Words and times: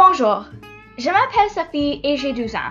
Bonjour, 0.00 0.44
je 0.96 1.10
m'appelle 1.10 1.50
Sophie 1.52 2.00
et 2.04 2.16
j'ai 2.16 2.32
12 2.32 2.54
ans. 2.54 2.70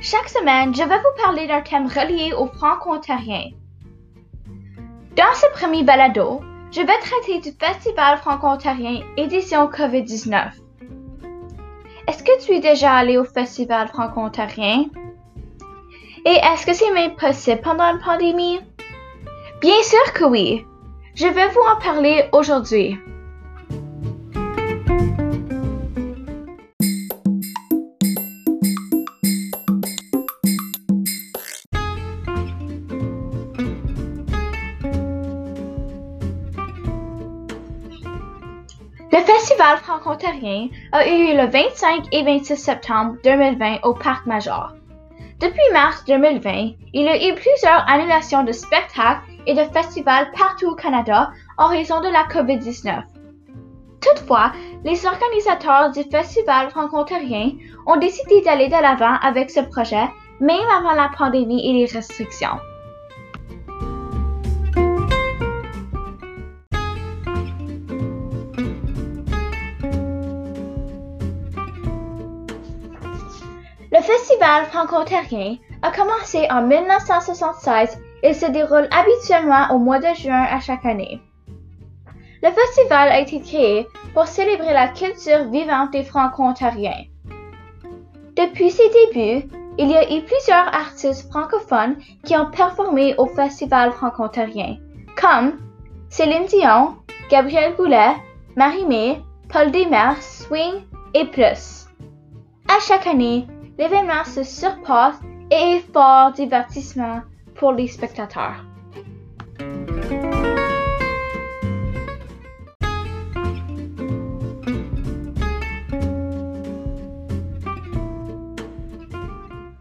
Chaque 0.00 0.28
semaine, 0.28 0.72
je 0.72 0.84
vais 0.84 0.98
vous 0.98 1.22
parler 1.22 1.48
d'un 1.48 1.62
thème 1.62 1.88
relié 1.88 2.32
au 2.32 2.46
franco-ontarien. 2.46 3.50
Dans 5.16 5.34
ce 5.34 5.46
premier 5.58 5.82
balado, 5.82 6.42
je 6.70 6.80
vais 6.80 6.98
traiter 6.98 7.40
du 7.40 7.50
Festival 7.58 8.18
franco-ontarien 8.18 9.02
édition 9.16 9.66
COVID-19. 9.66 10.52
Est-ce 12.06 12.22
que 12.22 12.40
tu 12.46 12.52
es 12.52 12.60
déjà 12.60 12.92
allé 12.92 13.18
au 13.18 13.24
Festival 13.24 13.88
franco-ontarien? 13.88 14.84
Et 16.24 16.36
est-ce 16.36 16.66
que 16.66 16.72
c'est 16.72 16.92
même 16.92 17.16
possible 17.16 17.62
pendant 17.62 17.92
la 17.92 17.98
pandémie? 17.98 18.60
Bien 19.60 19.82
sûr 19.82 20.12
que 20.12 20.24
oui. 20.24 20.64
Je 21.16 21.26
vais 21.26 21.48
vous 21.48 21.66
en 21.68 21.80
parler 21.80 22.28
aujourd'hui. 22.30 22.96
Le 39.18 39.24
Festival 39.24 39.78
franco-ontarien 39.78 40.68
a 40.92 41.04
eu 41.04 41.26
lieu 41.26 41.36
le 41.36 41.50
25 41.50 42.06
et 42.12 42.22
26 42.22 42.56
septembre 42.56 43.16
2020 43.24 43.78
au 43.82 43.92
Parc 43.92 44.26
Major. 44.26 44.74
Depuis 45.40 45.72
mars 45.72 46.04
2020, 46.06 46.74
il 46.94 47.02
y 47.02 47.08
a 47.08 47.28
eu 47.28 47.34
plusieurs 47.34 47.84
annulations 47.90 48.44
de 48.44 48.52
spectacles 48.52 49.22
et 49.48 49.54
de 49.54 49.64
festivals 49.64 50.30
partout 50.38 50.68
au 50.68 50.76
Canada 50.76 51.32
en 51.56 51.66
raison 51.66 52.00
de 52.00 52.06
la 52.06 52.28
COVID-19. 52.32 53.02
Toutefois, 54.00 54.52
les 54.84 55.04
organisateurs 55.04 55.90
du 55.90 56.04
Festival 56.08 56.70
franco-ontarien 56.70 57.54
ont 57.88 57.96
décidé 57.96 58.40
d'aller 58.42 58.68
de 58.68 58.80
l'avant 58.80 59.16
avec 59.20 59.50
ce 59.50 59.60
projet, 59.62 60.08
même 60.38 60.68
avant 60.76 60.92
la 60.92 61.10
pandémie 61.18 61.68
et 61.68 61.72
les 61.72 61.86
restrictions. 61.86 62.60
Le 73.90 74.02
Festival 74.02 74.66
franco-ontarien 74.66 75.56
a 75.82 75.90
commencé 75.90 76.46
en 76.50 76.62
1976 76.62 77.98
et 78.22 78.34
se 78.34 78.46
déroule 78.46 78.88
habituellement 78.90 79.74
au 79.74 79.78
mois 79.78 79.98
de 79.98 80.14
juin 80.14 80.44
à 80.50 80.60
chaque 80.60 80.84
année. 80.84 81.20
Le 82.42 82.50
festival 82.50 83.08
a 83.08 83.20
été 83.20 83.40
créé 83.40 83.88
pour 84.14 84.26
célébrer 84.26 84.72
la 84.72 84.88
culture 84.88 85.44
vivante 85.50 85.92
des 85.92 86.04
franco-ontariens. 86.04 87.04
Depuis 88.36 88.70
ses 88.70 88.88
débuts, 88.90 89.48
il 89.78 89.90
y 89.90 89.96
a 89.96 90.04
eu 90.04 90.22
plusieurs 90.22 90.72
artistes 90.74 91.30
francophones 91.30 91.96
qui 92.24 92.36
ont 92.36 92.50
performé 92.50 93.14
au 93.16 93.26
Festival 93.26 93.92
franco-ontarien, 93.92 94.76
comme 95.20 95.58
Céline 96.10 96.46
Dion, 96.46 96.96
Gabriel 97.30 97.74
Goulet, 97.74 98.14
Marie-Mé, 98.56 99.18
Paul 99.48 99.72
Demers, 99.72 100.22
Swing 100.22 100.84
et 101.14 101.24
plus. 101.24 101.86
À 102.68 102.78
chaque 102.80 103.06
année, 103.06 103.46
l'événement 103.78 104.24
se 104.24 104.42
surpasse 104.42 105.16
et 105.50 105.76
est 105.76 105.92
fort 105.92 106.32
divertissement 106.32 107.22
pour 107.54 107.72
les 107.72 107.86
spectateurs. 107.86 108.64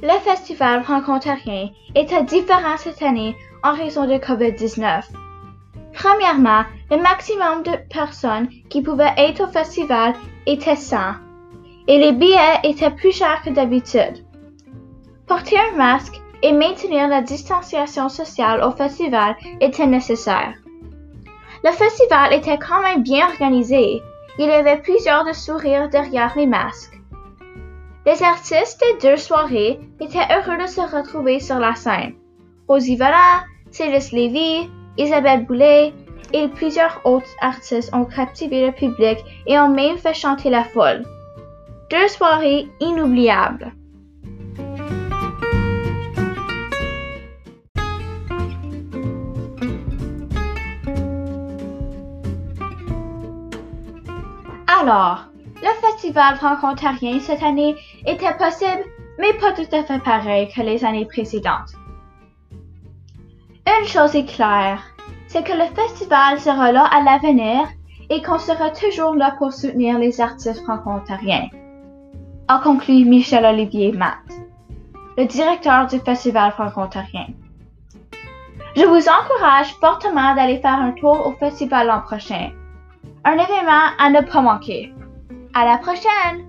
Le 0.00 0.18
festival 0.20 0.84
franco-ontarien 0.84 1.70
était 1.94 2.22
différent 2.24 2.76
cette 2.76 3.02
année 3.02 3.36
en 3.62 3.74
raison 3.74 4.06
de 4.06 4.14
COVID-19. 4.14 5.02
Premièrement, 5.92 6.64
le 6.90 6.98
maximum 7.02 7.62
de 7.64 7.72
personnes 7.92 8.48
qui 8.70 8.82
pouvaient 8.82 9.12
être 9.16 9.42
au 9.42 9.48
festival 9.48 10.14
était 10.46 10.76
100 10.76 10.96
et 11.88 11.98
les 11.98 12.12
billets 12.12 12.60
étaient 12.64 12.90
plus 12.90 13.12
chers 13.12 13.42
que 13.42 13.50
d'habitude. 13.50 14.24
Porter 15.26 15.56
un 15.72 15.76
masque 15.76 16.20
et 16.42 16.52
maintenir 16.52 17.08
la 17.08 17.22
distanciation 17.22 18.08
sociale 18.08 18.62
au 18.62 18.70
festival 18.70 19.36
était 19.60 19.86
nécessaire. 19.86 20.54
Le 21.64 21.70
festival 21.72 22.34
était 22.34 22.58
quand 22.58 22.82
même 22.82 23.02
bien 23.02 23.26
organisé. 23.26 24.02
Il 24.38 24.46
y 24.46 24.50
avait 24.50 24.80
plusieurs 24.80 25.24
de 25.24 25.32
sourires 25.32 25.88
derrière 25.88 26.32
les 26.36 26.46
masques. 26.46 27.00
Les 28.06 28.22
artistes 28.22 28.80
des 28.80 29.08
deux 29.08 29.16
soirées 29.16 29.80
étaient 29.98 30.18
heureux 30.30 30.58
de 30.62 30.66
se 30.66 30.80
retrouver 30.80 31.40
sur 31.40 31.58
la 31.58 31.74
scène. 31.74 32.14
Rosie 32.68 32.96
Vallant, 32.96 33.42
Céleste 33.70 34.12
Lévy, 34.12 34.70
Isabelle 34.98 35.46
Boulay 35.46 35.92
et 36.32 36.48
plusieurs 36.48 37.00
autres 37.04 37.34
artistes 37.40 37.92
ont 37.94 38.04
captivé 38.04 38.66
le 38.66 38.72
public 38.72 39.18
et 39.46 39.58
ont 39.58 39.68
même 39.68 39.98
fait 39.98 40.14
chanter 40.14 40.50
la 40.50 40.64
foule. 40.64 41.04
Deux 41.90 42.08
soirées 42.08 42.68
inoubliables. 42.80 43.72
Alors, 54.80 55.28
le 55.62 55.68
festival 55.80 56.36
franco-ontarien 56.36 57.20
cette 57.20 57.42
année 57.42 57.74
était 58.06 58.34
possible, 58.34 58.84
mais 59.18 59.32
pas 59.34 59.52
tout 59.52 59.62
à 59.72 59.82
fait 59.82 60.02
pareil 60.02 60.48
que 60.54 60.60
les 60.60 60.84
années 60.84 61.06
précédentes. 61.06 61.72
Une 63.66 63.86
chose 63.86 64.14
est 64.14 64.26
claire, 64.26 64.82
c'est 65.26 65.42
que 65.42 65.52
le 65.52 65.74
festival 65.74 66.38
sera 66.38 66.70
là 66.70 66.84
à 66.84 67.02
l'avenir 67.02 67.66
et 68.10 68.20
qu'on 68.22 68.38
sera 68.38 68.70
toujours 68.70 69.14
là 69.14 69.34
pour 69.38 69.54
soutenir 69.54 69.98
les 69.98 70.20
artistes 70.20 70.62
franco-ontariens. 70.64 71.48
A 72.50 72.60
conclu 72.60 73.04
Michel-Olivier 73.04 73.92
Matt, 73.92 74.24
le 75.18 75.26
directeur 75.26 75.86
du 75.86 75.98
festival 75.98 76.50
franco-ontarien. 76.52 77.26
Je 78.74 78.86
vous 78.86 79.06
encourage 79.06 79.74
fortement 79.80 80.34
d'aller 80.34 80.56
faire 80.58 80.78
un 80.78 80.92
tour 80.92 81.26
au 81.26 81.32
festival 81.32 81.88
l'an 81.88 82.00
prochain. 82.00 82.50
Un 83.26 83.32
événement 83.32 83.92
à 83.98 84.08
ne 84.08 84.22
pas 84.22 84.40
manquer. 84.40 84.94
À 85.52 85.66
la 85.66 85.76
prochaine! 85.76 86.47